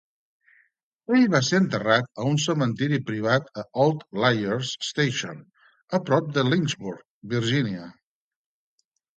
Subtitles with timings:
[1.17, 5.45] Ell va ser enterrat a un cementiri privat a Old Lawyers Station,
[5.99, 7.87] a prop de Lynchburg, Virgínia.